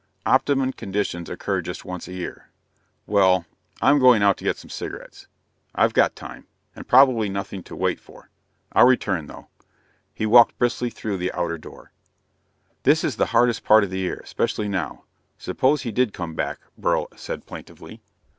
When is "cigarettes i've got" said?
4.71-6.15